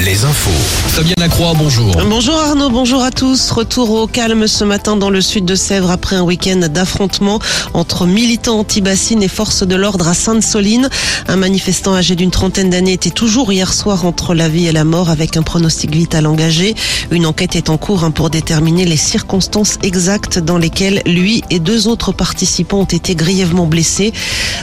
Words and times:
les 0.00 0.24
infos. 0.24 0.50
Fabienne 0.88 1.16
Lacroix, 1.18 1.54
bonjour. 1.56 1.96
Bonjour 2.08 2.38
Arnaud, 2.38 2.70
bonjour 2.70 3.02
à 3.02 3.10
tous. 3.10 3.50
Retour 3.50 3.90
au 3.90 4.06
calme 4.06 4.46
ce 4.46 4.64
matin 4.64 4.96
dans 4.96 5.10
le 5.10 5.20
sud 5.20 5.44
de 5.44 5.54
Sèvres 5.54 5.90
après 5.90 6.16
un 6.16 6.22
week-end 6.22 6.68
d'affrontements 6.68 7.40
entre 7.74 8.06
militants 8.06 8.60
anti-bassines 8.60 9.22
et 9.22 9.28
forces 9.28 9.66
de 9.66 9.74
l'ordre 9.74 10.08
à 10.08 10.14
Sainte-Soline. 10.14 10.88
Un 11.26 11.36
manifestant 11.36 11.94
âgé 11.94 12.14
d'une 12.14 12.30
trentaine 12.30 12.70
d'années 12.70 12.92
était 12.92 13.10
toujours 13.10 13.52
hier 13.52 13.72
soir 13.72 14.04
entre 14.06 14.34
la 14.34 14.48
vie 14.48 14.66
et 14.66 14.72
la 14.72 14.84
mort 14.84 15.10
avec 15.10 15.36
un 15.36 15.42
pronostic 15.42 15.94
vital 15.94 16.26
engagé. 16.26 16.74
Une 17.10 17.26
enquête 17.26 17.56
est 17.56 17.68
en 17.68 17.76
cours 17.76 18.04
hein, 18.04 18.10
pour 18.10 18.30
déterminer 18.30 18.84
les 18.84 18.96
circonstances 18.96 19.78
exactes 19.82 20.38
dans 20.38 20.58
lesquelles 20.58 21.02
lui 21.06 21.42
et 21.50 21.58
deux 21.58 21.88
autres 21.88 22.12
participants 22.12 22.80
ont 22.80 22.84
été 22.84 23.14
grièvement 23.14 23.66
blessés. 23.66 24.12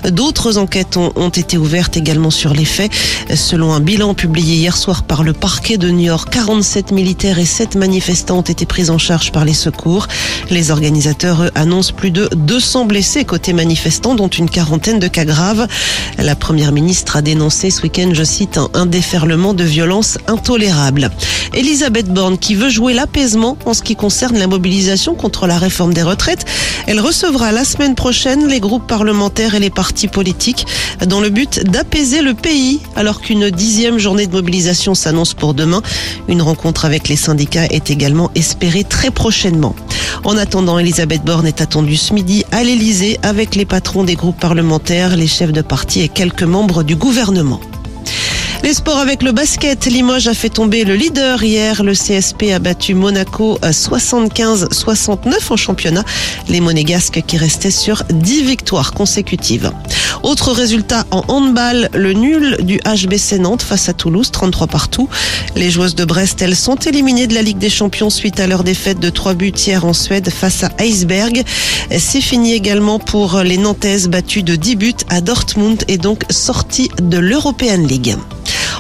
D'autres 0.10 0.58
enquêtes 0.58 0.98
ont 0.98 1.30
été 1.30 1.58
ouvertes 1.58 1.98
également 1.98 2.32
sur 2.32 2.54
les 2.54 2.66
faits. 2.66 2.92
Selon 3.34 3.74
un 3.74 3.80
bilan 3.80 4.14
publié 4.14 4.56
hier 4.56 4.78
soir 4.78 5.04
par 5.08 5.24
le 5.24 5.34
parquet 5.34 5.78
de 5.78 5.90
New 5.90 6.06
York, 6.06 6.30
47 6.32 6.92
militaires 6.92 7.40
et 7.40 7.46
7 7.46 7.76
manifestants 7.76 8.40
ont 8.40 8.42
été 8.42 8.66
pris 8.66 8.90
en 8.90 8.98
charge 8.98 9.32
par 9.32 9.46
les 9.46 9.54
secours. 9.54 10.08
Les 10.50 10.72
organisateurs 10.72 11.44
eux, 11.44 11.52
annoncent 11.56 11.94
plus 11.94 12.12
de 12.12 12.30
200 12.36 12.86
blessés 12.86 13.26
côté 13.26 13.54
manifestants, 13.54 14.16
dont 14.16 14.28
une 14.28 14.50
quarantaine 14.50 15.00
de 15.00 15.08
cas 15.08 15.26
graves. 15.26 15.68
La 16.18 16.36
première 16.36 16.72
ministre 16.72 17.16
a 17.18 17.22
dénoncé 17.22 17.70
ce 17.70 17.82
week-end, 17.84 18.12
je 18.14 18.24
cite, 18.24 18.60
un, 18.74 18.86
déferlement 18.86 19.54
de 19.54 19.64
violence 19.64 20.18
intolérable. 20.28 21.12
Elisabeth 21.54 22.08
Borne, 22.08 22.38
qui 22.38 22.56
veut 22.56 22.70
jouer 22.70 22.94
l'apaisement 22.94 23.58
en 23.66 23.74
ce 23.74 23.84
qui 23.84 23.96
concerne 23.96 24.38
la 24.38 24.48
mobilisation 24.48 25.16
contre 25.16 25.48
la 25.48 25.58
réforme 25.58 25.94
des 25.94 26.04
retraites, 26.04 26.46
elle 26.88 27.00
recevra 27.00 27.52
la 27.52 27.66
semaine 27.66 27.96
prochaine 27.96 28.48
les 28.48 28.60
groupes 28.60 28.88
parlementaires 28.88 29.56
et 29.56 29.60
les 29.60 29.70
partis 29.70 30.08
politiques 30.08 30.66
dans 31.06 31.20
le 31.20 31.30
but 31.30 31.64
d'apaiser 31.64 32.22
le 32.22 32.34
pays, 32.34 32.80
alors 32.96 33.22
qu'une 33.22 33.50
dixième 33.50 33.98
journée 33.98 34.28
de 34.28 34.32
mobilisation 34.32 34.95
s'annonce 34.96 35.34
pour 35.34 35.54
demain. 35.54 35.82
Une 36.28 36.42
rencontre 36.42 36.86
avec 36.86 37.08
les 37.08 37.16
syndicats 37.16 37.66
est 37.66 37.90
également 37.90 38.32
espérée 38.36 38.84
très 38.84 39.12
prochainement. 39.12 39.76
En 40.24 40.38
attendant, 40.38 40.80
Elisabeth 40.80 41.24
Borne 41.24 41.46
est 41.46 41.62
attendue 41.62 41.98
ce 41.98 42.14
midi 42.14 42.46
à 42.52 42.64
l'Elysée 42.64 43.20
avec 43.22 43.56
les 43.56 43.66
patrons 43.66 44.04
des 44.04 44.16
groupes 44.16 44.40
parlementaires, 44.40 45.16
les 45.16 45.28
chefs 45.28 45.52
de 45.52 45.62
parti 45.62 46.02
et 46.02 46.10
quelques 46.10 46.44
membres 46.44 46.84
du 46.84 46.96
gouvernement. 46.96 47.60
Les 48.66 48.74
sports 48.74 48.98
avec 48.98 49.22
le 49.22 49.32
basket. 49.32 49.86
Limoges 49.86 50.28
a 50.28 50.34
fait 50.34 50.50
tomber 50.50 50.86
le 50.86 50.96
leader 50.96 51.44
hier. 51.44 51.84
Le 51.84 51.94
CSP 51.94 52.52
a 52.52 52.58
battu 52.58 52.96
Monaco 52.96 53.60
à 53.62 53.70
75-69 53.70 55.52
en 55.52 55.56
championnat. 55.56 56.04
Les 56.50 56.62
monégasques 56.62 57.22
qui 57.28 57.38
restaient 57.38 57.70
sur 57.70 58.02
10 58.10 58.42
victoires 58.42 58.94
consécutives. 58.94 59.72
Autre 60.26 60.54
résultat 60.54 61.06
en 61.12 61.24
handball, 61.28 61.88
le 61.94 62.14
nul 62.14 62.58
du 62.62 62.80
HBC 62.80 63.38
Nantes 63.38 63.62
face 63.62 63.90
à 63.90 63.94
Toulouse, 63.94 64.32
33 64.32 64.66
partout. 64.66 65.08
Les 65.56 65.70
joueuses 65.70 65.94
de 65.94 66.04
Brest, 66.04 66.42
elles 66.42 66.56
sont 66.56 66.78
éliminées 66.78 67.28
de 67.28 67.36
la 67.36 67.44
Ligue 67.44 67.60
des 67.60 67.70
Champions 67.70 68.10
suite 68.10 68.40
à 68.40 68.48
leur 68.48 68.64
défaite 68.64 69.00
de 69.00 69.12
3 69.12 69.36
buts 69.36 69.54
hier 69.56 69.86
en 69.86 69.94
Suède 69.94 70.32
face 70.32 70.64
à 70.64 70.72
Iceberg. 70.80 71.44
C'est 71.96 72.22
fini 72.22 72.54
également 72.54 72.98
pour 72.98 73.42
les 73.42 73.60
Nantaises 73.60 74.08
battues 74.08 74.42
de 74.42 74.56
10 74.56 74.76
buts 74.78 74.94
à 75.10 75.22
Dortmund 75.22 75.84
et 75.88 76.00
donc 76.00 76.24
sorties 76.32 76.90
de 77.00 77.20
l'European 77.20 77.86
League. 77.86 78.16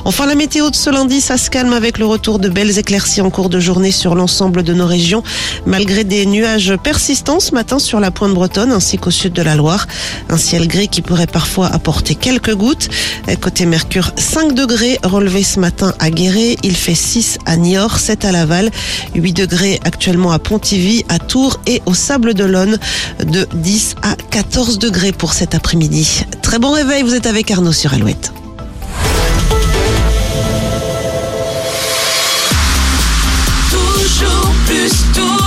Enfin, 0.07 0.27
la 0.27 0.35
météo 0.35 0.69
de 0.69 0.75
ce 0.75 0.91
lundi, 0.91 1.19
ça 1.19 1.35
se 1.35 1.49
calme 1.49 1.73
avec 1.73 1.97
le 1.97 2.05
retour 2.05 2.37
de 2.37 2.47
belles 2.47 2.77
éclaircies 2.77 3.21
en 3.21 3.31
cours 3.31 3.49
de 3.49 3.59
journée 3.59 3.89
sur 3.89 4.13
l'ensemble 4.13 4.61
de 4.61 4.71
nos 4.71 4.85
régions, 4.85 5.23
malgré 5.65 6.03
des 6.03 6.27
nuages 6.27 6.75
persistants 6.83 7.39
ce 7.39 7.55
matin 7.55 7.79
sur 7.79 7.99
la 7.99 8.11
pointe 8.11 8.35
bretonne 8.35 8.71
ainsi 8.71 8.99
qu'au 8.99 9.09
sud 9.09 9.33
de 9.33 9.41
la 9.41 9.55
Loire. 9.55 9.87
Un 10.29 10.37
ciel 10.37 10.67
gris 10.67 10.89
qui 10.89 11.01
pourrait 11.01 11.25
parfois 11.25 11.73
apporter 11.73 12.13
quelques 12.13 12.53
gouttes. 12.53 12.87
Côté 13.41 13.65
Mercure, 13.65 14.11
5 14.15 14.53
degrés 14.53 14.99
relevés 15.01 15.41
ce 15.41 15.59
matin 15.59 15.95
à 15.97 16.11
Guéret. 16.11 16.57
Il 16.61 16.77
fait 16.77 16.93
6 16.93 17.39
à 17.47 17.57
Niort, 17.57 17.97
7 17.97 18.25
à 18.25 18.31
Laval, 18.31 18.69
8 19.15 19.33
degrés 19.33 19.79
actuellement 19.83 20.31
à 20.31 20.37
Pontivy, 20.37 21.03
à 21.09 21.17
Tours 21.17 21.59
et 21.65 21.81
au 21.87 21.95
Sable 21.95 22.35
d'Olonne, 22.35 22.77
de 23.23 23.47
10 23.55 23.95
à 24.03 24.15
14 24.29 24.77
degrés 24.77 25.13
pour 25.13 25.33
cet 25.33 25.55
après-midi. 25.55 26.25
Très 26.43 26.59
bon 26.59 26.71
réveil, 26.73 27.01
vous 27.01 27.15
êtes 27.15 27.25
avec 27.25 27.49
Arnaud 27.49 27.73
sur 27.73 27.95
Alouette. 27.95 28.31
Toujours 34.85 34.91
plus, 34.91 35.11
toujours 35.13 35.44